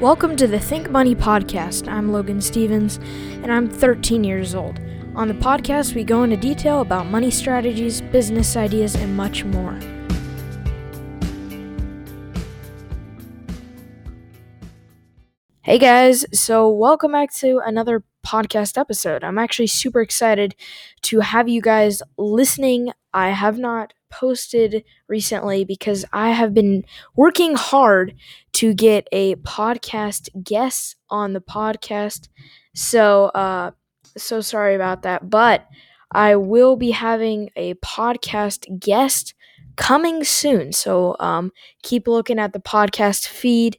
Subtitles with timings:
[0.00, 1.88] Welcome to the Think Money Podcast.
[1.88, 2.98] I'm Logan Stevens,
[3.42, 4.78] and I'm 13 years old.
[5.16, 9.76] On the podcast, we go into detail about money strategies, business ideas, and much more.
[15.62, 19.24] Hey guys, so welcome back to another podcast episode.
[19.24, 20.54] I'm actually super excited
[21.02, 22.92] to have you guys listening.
[23.12, 26.84] I have not posted recently because I have been
[27.16, 28.14] working hard
[28.54, 32.28] to get a podcast guest on the podcast.
[32.74, 33.72] So, uh,
[34.16, 35.66] so sorry about that, but
[36.12, 39.34] I will be having a podcast guest
[39.76, 40.72] coming soon.
[40.72, 43.78] So, um, keep looking at the podcast feed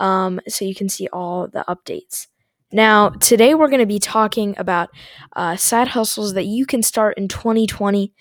[0.00, 2.26] um, so you can see all the updates.
[2.70, 4.90] Now, today we're going to be talking about
[5.34, 8.12] uh, side hustles that you can start in 2020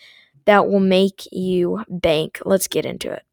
[0.47, 2.41] that will make you bank.
[2.45, 3.23] Let's get into it.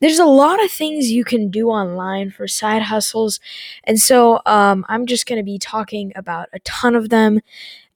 [0.00, 3.40] There's a lot of things you can do online for side hustles,
[3.82, 7.40] and so um, I'm just going to be talking about a ton of them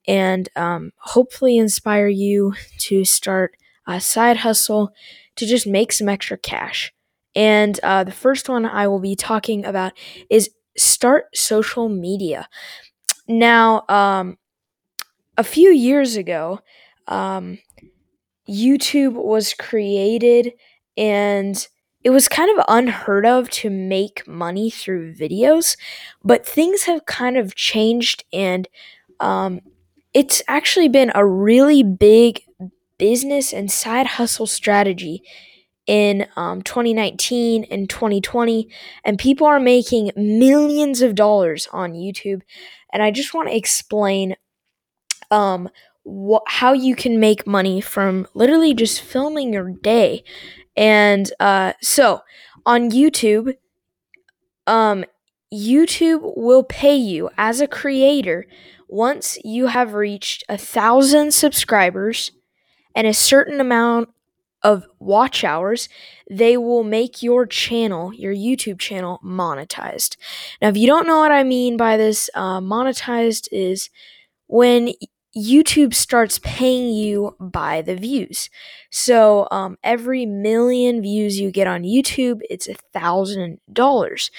[0.08, 3.56] and um, hopefully inspire you to start
[3.86, 4.92] a side hustle
[5.36, 6.92] to just make some extra cash.
[7.34, 9.92] And uh, the first one I will be talking about
[10.28, 12.48] is start social media.
[13.28, 14.38] Now, um,
[15.38, 16.60] a few years ago,
[17.06, 17.58] um,
[18.52, 20.52] YouTube was created
[20.96, 21.66] and
[22.04, 25.76] it was kind of unheard of to make money through videos,
[26.24, 28.68] but things have kind of changed and
[29.20, 29.60] um,
[30.14, 32.42] it's actually been a really big
[32.98, 35.22] business and side hustle strategy
[35.86, 38.68] in um, 2019 and 2020,
[39.04, 42.42] and people are making millions of dollars on YouTube.
[42.92, 44.36] And I just want to explain
[45.30, 45.68] um,
[46.06, 50.24] wh- how you can make money from literally just filming your day.
[50.76, 52.22] And uh, so
[52.66, 53.54] on YouTube,
[54.66, 55.04] um,
[55.52, 58.46] YouTube will pay you as a creator
[58.88, 62.30] once you have reached a thousand subscribers
[62.94, 64.08] and a certain amount
[64.62, 65.88] of watch hours,
[66.30, 70.16] they will make your channel, your YouTube channel, monetized.
[70.60, 73.90] Now, if you don't know what I mean by this, uh, monetized is
[74.46, 74.92] when
[75.36, 78.50] YouTube starts paying you by the views.
[78.90, 84.30] So um, every million views you get on YouTube, it's a thousand dollars.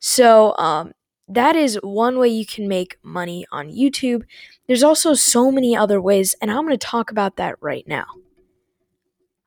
[0.00, 0.92] So um,
[1.28, 4.24] that is one way you can make money on YouTube.
[4.66, 8.06] There's also so many other ways, and I'm going to talk about that right now.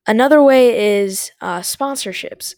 [0.07, 2.55] Another way is uh, sponsorships.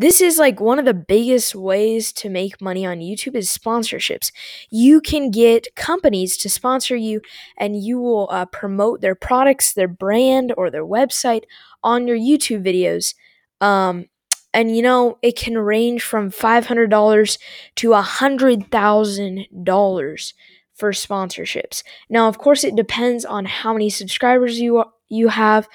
[0.00, 4.32] This is like one of the biggest ways to make money on YouTube is sponsorships.
[4.70, 7.20] You can get companies to sponsor you
[7.58, 11.42] and you will uh, promote their products, their brand, or their website
[11.84, 13.14] on your YouTube videos.
[13.60, 14.06] Um,
[14.54, 17.38] and you know, it can range from $500
[17.76, 20.32] to $100,000
[20.76, 21.82] for sponsorships.
[22.08, 25.68] Now, of course, it depends on how many subscribers you you have.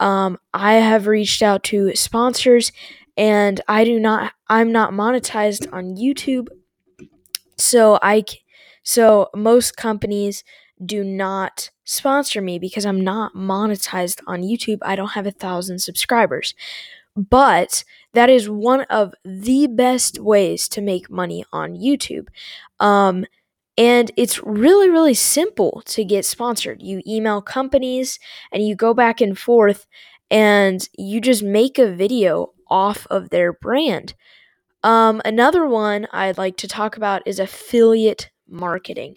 [0.00, 2.72] Um, I have reached out to sponsors,
[3.18, 4.32] and I do not.
[4.48, 6.48] I'm not monetized on YouTube,
[7.56, 8.24] so I.
[8.82, 10.44] So most companies
[10.82, 14.78] do not sponsor me because I'm not monetized on YouTube.
[14.82, 16.54] I don't have a thousand subscribers.
[17.16, 17.84] But
[18.14, 22.28] that is one of the best ways to make money on YouTube.
[22.78, 23.26] Um,
[23.76, 26.82] and it's really, really simple to get sponsored.
[26.82, 28.20] You email companies
[28.52, 29.86] and you go back and forth
[30.30, 34.14] and you just make a video off of their brand.
[34.82, 39.16] Um, another one I'd like to talk about is affiliate marketing.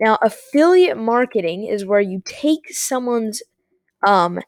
[0.00, 3.42] Now, affiliate marketing is where you take someone's
[4.06, 4.40] um,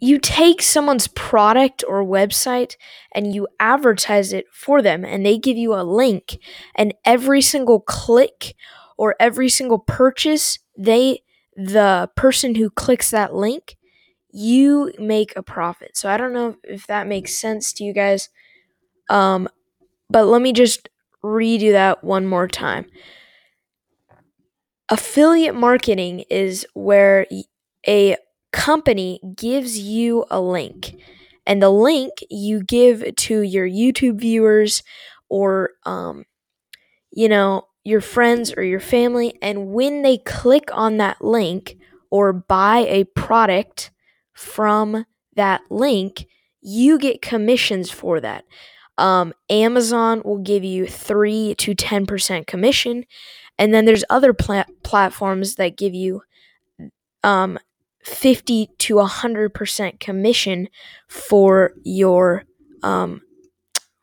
[0.00, 2.76] you take someone's product or website
[3.12, 6.38] and you advertise it for them and they give you a link
[6.74, 8.54] and every single click
[8.98, 11.22] or every single purchase they
[11.56, 13.76] the person who clicks that link
[14.34, 15.96] you make a profit.
[15.96, 18.30] So i don't know if that makes sense to you guys
[19.10, 19.48] um
[20.10, 20.88] but let me just
[21.24, 22.86] redo that one more time.
[24.90, 27.26] Affiliate marketing is where
[27.88, 28.16] a
[28.52, 30.94] company gives you a link,
[31.46, 34.82] and the link you give to your YouTube viewers
[35.30, 36.24] or, um,
[37.12, 41.76] you know, your friends or your family, and when they click on that link
[42.10, 43.90] or buy a product
[44.34, 46.26] from that link,
[46.60, 48.44] you get commissions for that.
[48.96, 53.04] Um, Amazon will give you 3 to 10% commission.
[53.58, 56.22] And then there's other pla- platforms that give you
[57.22, 57.58] um,
[58.02, 60.68] 50 to 100% commission
[61.08, 62.44] for your
[62.82, 63.22] um,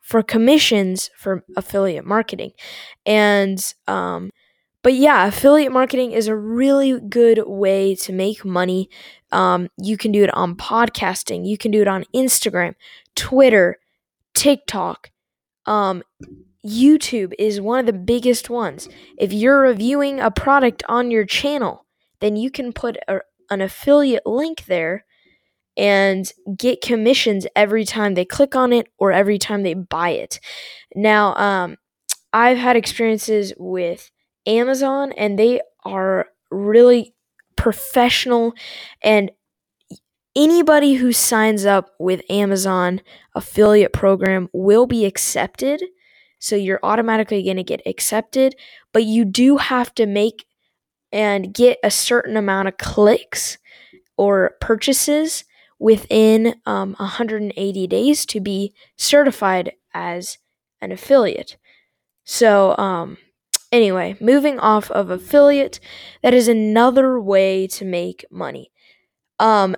[0.00, 2.50] for commissions for affiliate marketing.
[3.06, 4.30] And um
[4.82, 8.90] but yeah, affiliate marketing is a really good way to make money.
[9.30, 12.74] Um, you can do it on podcasting, you can do it on Instagram,
[13.14, 13.78] Twitter,
[14.34, 15.10] TikTok.
[15.66, 16.02] Um,
[16.66, 18.88] YouTube is one of the biggest ones.
[19.18, 21.86] If you're reviewing a product on your channel,
[22.20, 23.20] then you can put a,
[23.50, 25.04] an affiliate link there
[25.76, 30.38] and get commissions every time they click on it or every time they buy it.
[30.94, 31.76] Now, um,
[32.32, 34.10] I've had experiences with
[34.46, 37.14] Amazon and they are really
[37.56, 38.52] professional
[39.02, 39.30] and
[40.34, 43.00] anybody who signs up with Amazon
[43.34, 45.82] affiliate program will be accepted.
[46.38, 48.56] So you're automatically going to get accepted,
[48.92, 50.46] but you do have to make
[51.12, 53.58] and get a certain amount of clicks
[54.16, 55.44] or purchases
[55.78, 60.38] within um, 180 days to be certified as
[60.80, 61.58] an affiliate.
[62.24, 63.18] So, um,
[63.72, 65.80] anyway, moving off of affiliate,
[66.22, 68.70] that is another way to make money.
[69.40, 69.74] Um,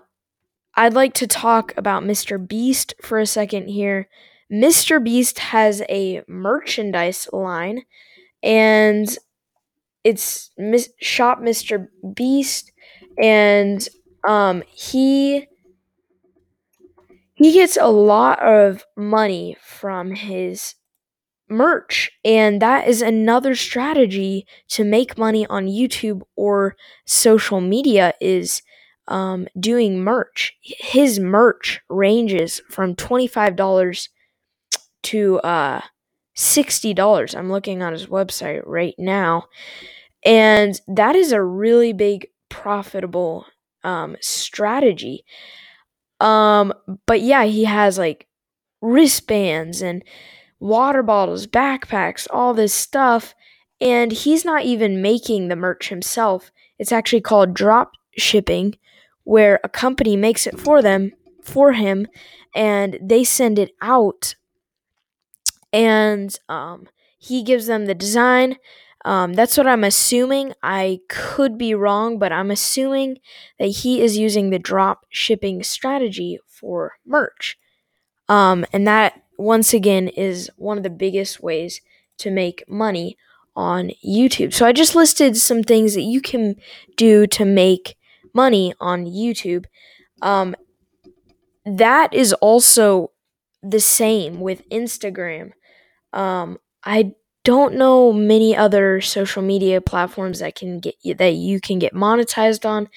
[0.74, 2.44] I'd like to talk about Mr.
[2.44, 4.08] Beast for a second here.
[4.52, 5.02] Mr.
[5.02, 7.82] Beast has a merchandise line,
[8.42, 9.16] and
[10.02, 11.88] it's Miss, Shop Mr.
[12.14, 12.72] Beast,
[13.22, 13.88] and
[14.26, 15.46] um, he
[17.34, 20.74] he gets a lot of money from his
[21.48, 26.74] merch and that is another strategy to make money on youtube or
[27.04, 28.62] social media is
[29.08, 30.54] um, doing merch.
[30.62, 34.08] His merch ranges from $25
[35.04, 35.80] to uh,
[36.36, 39.44] $60 i'm looking on his website right now.
[40.24, 43.46] And that is a really big profitable
[43.84, 45.24] um, strategy.
[46.20, 46.72] Um
[47.06, 48.26] but yeah he has like
[48.80, 50.02] wristbands and
[50.64, 53.34] water bottles, backpacks, all this stuff.
[53.82, 56.50] And he's not even making the merch himself.
[56.78, 58.78] It's actually called drop shipping,
[59.24, 61.12] where a company makes it for them,
[61.42, 62.06] for him,
[62.54, 64.36] and they send it out.
[65.70, 66.88] And um,
[67.18, 68.56] he gives them the design.
[69.04, 70.54] Um, that's what I'm assuming.
[70.62, 73.18] I could be wrong, but I'm assuming
[73.58, 77.58] that he is using the drop shipping strategy for merch.
[78.30, 81.80] Um, and that once again, is one of the biggest ways
[82.18, 83.16] to make money
[83.56, 84.52] on YouTube.
[84.52, 86.56] So I just listed some things that you can
[86.96, 87.96] do to make
[88.32, 89.66] money on YouTube.
[90.22, 90.54] Um,
[91.64, 93.10] that is also
[93.62, 95.52] the same with Instagram.
[96.12, 97.14] Um, I
[97.44, 102.66] don't know many other social media platforms that can get that you can get monetized
[102.68, 102.88] on,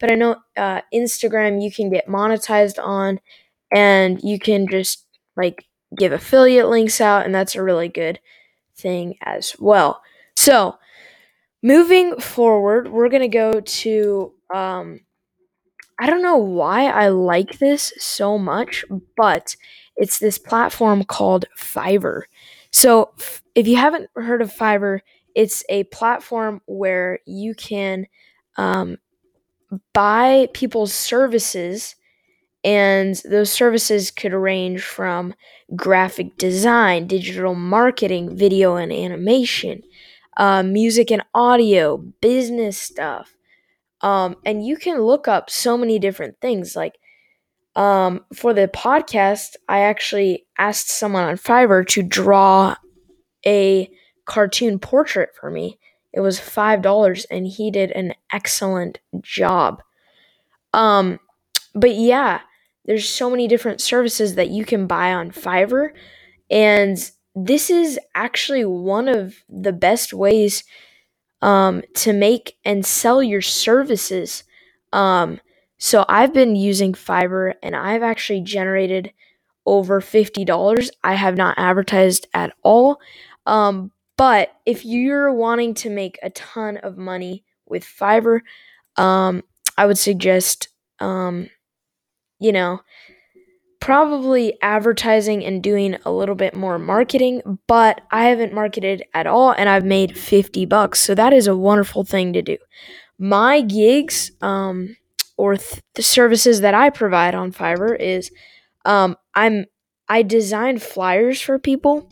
[0.00, 3.20] but I know uh, Instagram you can get monetized on,
[3.72, 5.06] and you can just
[5.36, 5.65] like
[5.96, 8.20] give affiliate links out, and that's a really good
[8.76, 10.02] thing as well.
[10.34, 10.78] So,
[11.62, 14.32] moving forward, we're going to go to.
[14.54, 15.00] Um,
[15.98, 18.84] I don't know why I like this so much,
[19.16, 19.56] but
[19.96, 22.22] it's this platform called Fiverr.
[22.70, 23.12] So,
[23.54, 25.00] if you haven't heard of Fiverr,
[25.34, 28.06] it's a platform where you can
[28.56, 28.98] um,
[29.92, 31.96] buy people's services
[32.66, 35.34] and those services could range from
[35.76, 39.82] graphic design, digital marketing, video and animation,
[40.36, 43.36] uh, music and audio, business stuff.
[44.00, 46.74] Um, and you can look up so many different things.
[46.74, 46.98] Like
[47.76, 52.74] um, for the podcast, I actually asked someone on Fiverr to draw
[53.46, 53.88] a
[54.24, 55.78] cartoon portrait for me.
[56.12, 59.82] It was $5 and he did an excellent job.
[60.72, 61.20] Um,
[61.72, 62.40] but yeah,
[62.86, 65.90] there's so many different services that you can buy on Fiverr.
[66.50, 66.98] And
[67.34, 70.64] this is actually one of the best ways
[71.42, 74.44] um, to make and sell your services.
[74.92, 75.40] Um,
[75.78, 79.12] so I've been using Fiverr and I've actually generated
[79.66, 80.90] over $50.
[81.02, 83.00] I have not advertised at all.
[83.44, 88.40] Um, but if you're wanting to make a ton of money with Fiverr,
[88.96, 89.42] um,
[89.76, 90.68] I would suggest
[91.00, 91.50] um,
[92.38, 92.80] you know,
[93.80, 99.52] probably advertising and doing a little bit more marketing, but I haven't marketed at all
[99.52, 101.00] and I've made 50 bucks.
[101.00, 102.56] So that is a wonderful thing to do.
[103.18, 104.96] My gigs um,
[105.36, 108.30] or th- the services that I provide on Fiverr is
[108.84, 109.66] um, I'm
[110.08, 112.08] I design flyers for people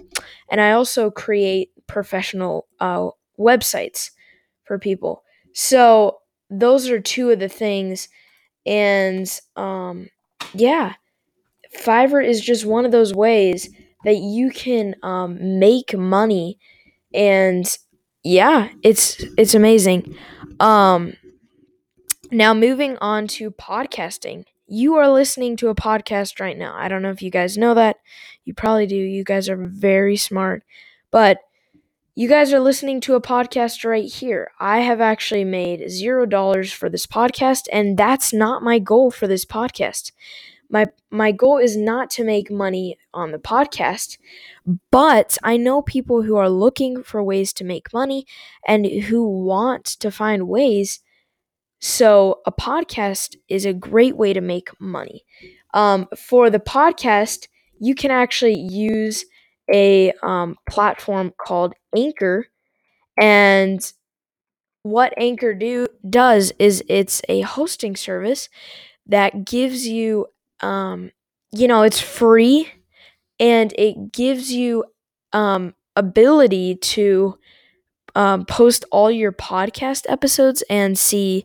[0.50, 4.10] and I also create professional uh, websites
[4.64, 5.22] for people.
[5.54, 6.18] So
[6.50, 8.08] those are two of the things
[8.66, 10.08] and um
[10.54, 10.94] yeah,
[11.76, 13.68] Fiverr is just one of those ways
[14.04, 16.58] that you can um, make money
[17.14, 17.78] and
[18.24, 20.16] yeah it's it's amazing.
[20.60, 21.14] Um
[22.30, 24.44] now moving on to podcasting.
[24.66, 26.74] You are listening to a podcast right now.
[26.76, 27.96] I don't know if you guys know that.
[28.44, 28.96] You probably do.
[28.96, 30.62] You guys are very smart.
[31.10, 31.38] But
[32.16, 34.52] you guys are listening to a podcast right here.
[34.60, 39.26] I have actually made zero dollars for this podcast, and that's not my goal for
[39.26, 40.12] this podcast.
[40.70, 44.18] My my goal is not to make money on the podcast,
[44.92, 48.26] but I know people who are looking for ways to make money
[48.66, 51.00] and who want to find ways.
[51.80, 55.24] So a podcast is a great way to make money.
[55.74, 57.48] Um, for the podcast,
[57.80, 59.24] you can actually use
[59.72, 62.46] a um, platform called Anchor,
[63.20, 63.92] and
[64.82, 68.48] what Anchor do does is it's a hosting service
[69.06, 70.26] that gives you,
[70.60, 71.10] um,
[71.52, 72.70] you know, it's free,
[73.40, 74.84] and it gives you
[75.32, 77.38] um, ability to
[78.14, 81.44] um, post all your podcast episodes and see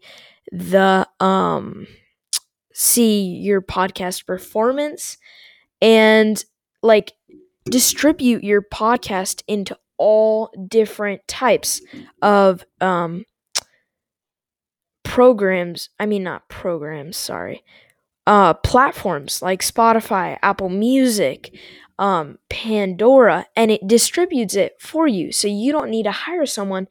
[0.52, 1.88] the um,
[2.74, 5.18] see your podcast performance.
[5.82, 6.44] And
[6.82, 7.14] like
[7.70, 11.82] distribute your podcast into all different types
[12.22, 13.26] of um,
[15.04, 15.90] programs.
[16.00, 17.64] I mean, not programs, sorry.
[18.26, 21.54] Uh, platforms like Spotify, Apple Music,
[21.98, 25.32] um, Pandora, and it distributes it for you.
[25.32, 26.88] So you don't need to hire someone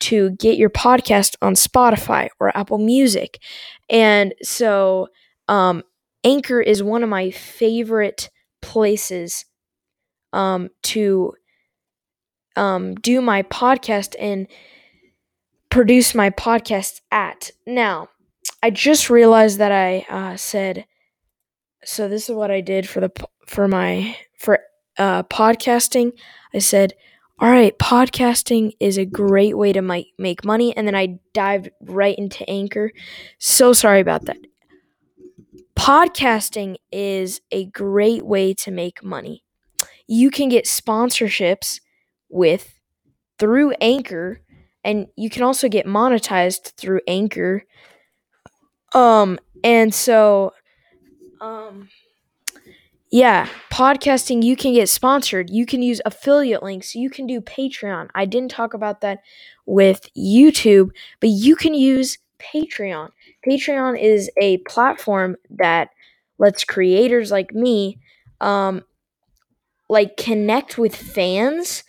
[0.00, 3.40] to get your podcast on Spotify or Apple Music.
[3.88, 5.08] And so
[5.48, 5.82] um,
[6.22, 9.44] Anchor is one of my favorite places
[10.34, 11.34] um, to
[12.56, 14.46] um, do my podcast and
[15.70, 17.50] produce my podcast at.
[17.66, 18.08] Now,
[18.62, 20.86] I just realized that I uh, said
[21.84, 22.08] so.
[22.08, 23.10] This is what I did for the
[23.46, 24.60] for my for
[24.98, 26.12] uh, podcasting.
[26.52, 26.94] I said,
[27.40, 31.70] "All right, podcasting is a great way to make make money," and then I dived
[31.82, 32.90] right into Anchor.
[33.38, 34.38] So sorry about that.
[35.76, 39.44] Podcasting is a great way to make money
[40.06, 41.80] you can get sponsorships
[42.28, 42.78] with
[43.38, 44.40] through Anchor
[44.84, 47.64] and you can also get monetized through Anchor.
[48.94, 50.52] Um and so
[51.40, 51.88] um
[53.10, 55.48] yeah, podcasting you can get sponsored.
[55.48, 56.96] You can use affiliate links.
[56.96, 58.08] You can do Patreon.
[58.14, 59.20] I didn't talk about that
[59.66, 63.10] with YouTube, but you can use Patreon.
[63.46, 65.90] Patreon is a platform that
[66.38, 68.00] lets creators like me
[68.40, 68.82] um,
[69.88, 71.84] like connect with fans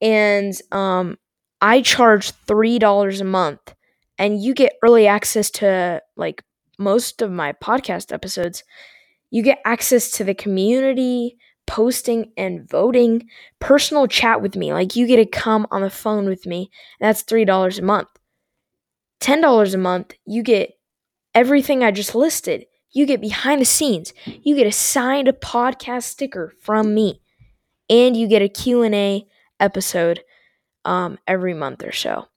[0.00, 1.18] and um
[1.60, 3.74] I charge $3 a month
[4.18, 6.42] and you get early access to like
[6.78, 8.64] most of my podcast episodes.
[9.30, 13.28] You get access to the community, posting and voting,
[13.60, 14.74] personal chat with me.
[14.74, 16.70] Like you get to come on the phone with me.
[17.00, 18.08] That's $3 a month.
[19.20, 20.72] $10 a month, you get
[21.34, 22.66] everything I just listed.
[22.90, 24.12] You get behind the scenes.
[24.26, 27.22] You get a signed podcast sticker from me
[27.88, 29.26] and you get a Q&A
[29.60, 30.20] episode
[30.84, 32.28] um, every month or so.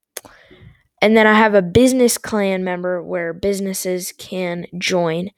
[1.02, 5.30] And then I have a business clan member where businesses can join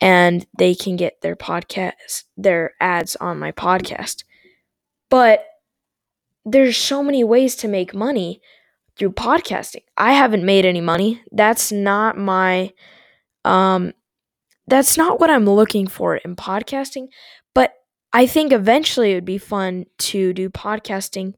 [0.00, 4.24] and they can get their podcast, their ads on my podcast.
[5.10, 5.44] But
[6.44, 8.40] there's so many ways to make money
[8.96, 9.82] through podcasting.
[9.96, 11.22] I haven't made any money.
[11.32, 12.72] That's not my
[13.44, 13.92] um
[14.66, 17.08] that's not what I'm looking for in podcasting,
[18.14, 21.34] I think eventually it would be fun to do podcasting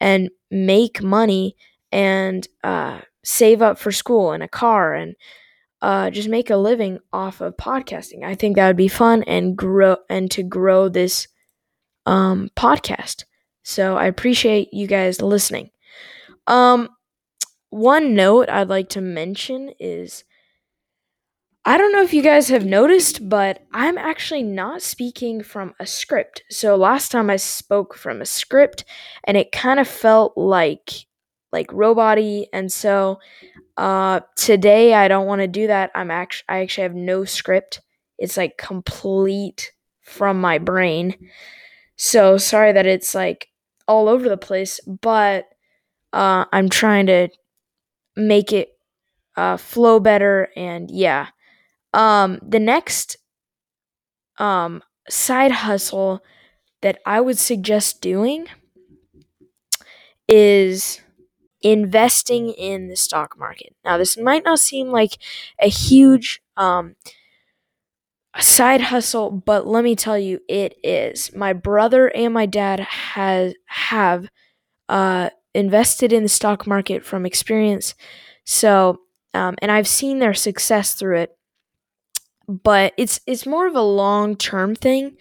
[0.00, 1.56] and make money
[1.92, 5.16] and uh, save up for school and a car and
[5.82, 8.24] uh, just make a living off of podcasting.
[8.24, 11.28] I think that would be fun and grow and to grow this
[12.06, 13.24] um, podcast.
[13.64, 15.70] So I appreciate you guys listening.
[16.46, 16.90] Um,
[17.70, 20.24] one note I'd like to mention is
[21.70, 25.86] I don't know if you guys have noticed, but I'm actually not speaking from a
[25.86, 26.42] script.
[26.50, 28.84] So last time I spoke from a script
[29.22, 30.90] and it kind of felt like
[31.52, 33.20] like roboty and so
[33.76, 35.92] uh today I don't want to do that.
[35.94, 37.80] I'm actually I actually have no script.
[38.18, 39.70] It's like complete
[40.02, 41.14] from my brain.
[41.94, 43.46] So sorry that it's like
[43.86, 45.44] all over the place, but
[46.12, 47.28] uh I'm trying to
[48.16, 48.70] make it
[49.36, 51.28] uh flow better and yeah.
[51.92, 53.16] Um, the next
[54.38, 56.22] um, side hustle
[56.82, 58.46] that I would suggest doing
[60.28, 61.00] is
[61.62, 63.74] investing in the stock market.
[63.84, 65.18] Now, this might not seem like
[65.60, 66.96] a huge um,
[68.38, 71.34] side hustle, but let me tell you, it is.
[71.34, 74.28] My brother and my dad has have
[74.88, 77.94] uh, invested in the stock market from experience.
[78.46, 79.00] So,
[79.34, 81.38] um, and I've seen their success through it.
[82.50, 85.16] But it's it's more of a long term thing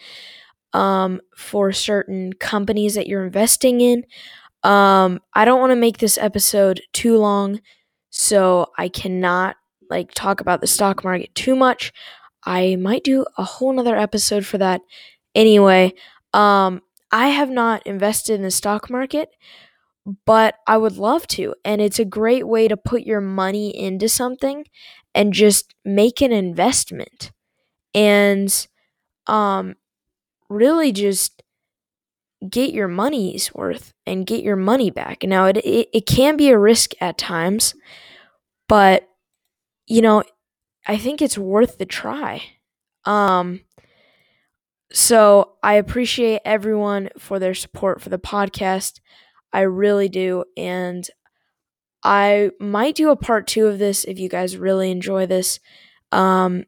[0.73, 4.05] um, for certain companies that you're investing in.
[4.63, 7.61] Um, I don't want to make this episode too long,
[8.09, 9.57] so I cannot
[9.89, 11.93] like talk about the stock market too much.
[12.45, 14.81] I might do a whole nother episode for that.
[15.35, 15.93] Anyway,
[16.33, 16.81] um,
[17.11, 19.29] I have not invested in the stock market,
[20.25, 21.53] but I would love to.
[21.63, 24.65] And it's a great way to put your money into something
[25.19, 27.33] and just make an investment
[27.93, 28.67] and
[29.27, 29.75] um,
[30.49, 31.43] really just
[32.49, 35.23] get your money's worth and get your money back.
[35.23, 37.75] Now, it, it, it can be a risk at times,
[38.69, 39.07] but
[39.87, 40.23] you know,
[40.87, 42.43] I think it's worth the try.
[43.05, 43.61] Um,
[44.91, 48.99] so I appreciate everyone for their support for the podcast.
[49.51, 50.45] I really do.
[50.55, 51.07] And
[52.03, 55.59] I might do a part two of this if you guys really enjoy this.
[56.11, 56.65] Um,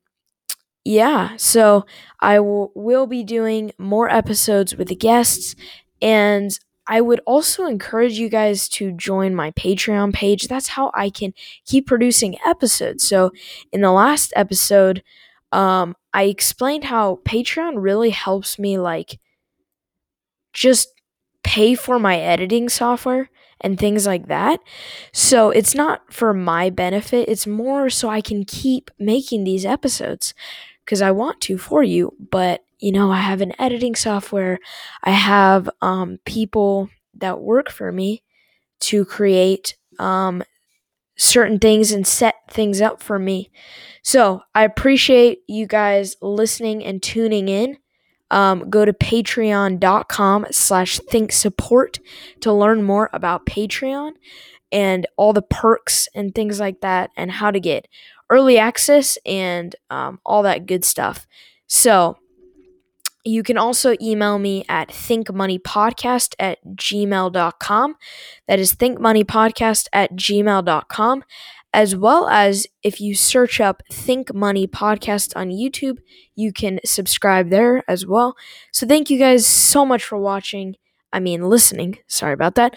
[0.84, 1.86] yeah, so
[2.20, 5.56] I will, will be doing more episodes with the guests.
[6.02, 6.52] And
[6.88, 10.48] I would also encourage you guys to join my Patreon page.
[10.48, 11.34] That's how I can
[11.66, 13.08] keep producing episodes.
[13.08, 13.32] So,
[13.72, 15.04] in the last episode,
[15.52, 19.20] um, I explained how Patreon really helps me, like,
[20.54, 20.90] just
[21.44, 23.30] pay for my editing software
[23.62, 24.60] and things like that.
[25.14, 30.34] So, it's not for my benefit, it's more so I can keep making these episodes
[30.86, 34.60] because I want to for you, but you know, I have an editing software.
[35.04, 38.24] I have um, people that work for me
[38.82, 40.44] to create um,
[41.18, 43.52] certain things and set things up for me.
[44.04, 47.78] So I appreciate you guys listening and tuning in.
[48.32, 52.00] Um, go to patreon.com slash think support
[52.40, 54.14] to learn more about Patreon
[54.72, 57.88] and all the perks and things like that and how to get
[58.30, 61.28] early access and um, all that good stuff.
[61.68, 62.18] So
[63.24, 67.96] you can also email me at thinkmoneypodcast at gmail.com.
[68.48, 71.24] That is thinkmoneypodcast at gmail.com.
[71.74, 76.00] As well as if you search up Think Money Podcast on YouTube,
[76.36, 78.36] you can subscribe there as well.
[78.74, 80.76] So thank you guys so much for watching.
[81.14, 82.00] I mean, listening.
[82.08, 82.76] Sorry about that.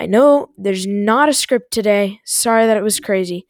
[0.00, 2.20] I know there's not a script today.
[2.24, 3.46] Sorry that it was crazy.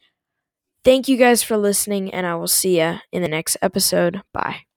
[0.85, 4.23] Thank you guys for listening, and I will see ya in the next episode.
[4.33, 4.63] Bye.